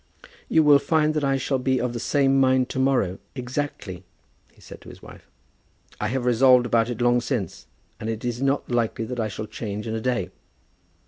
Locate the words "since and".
7.21-8.09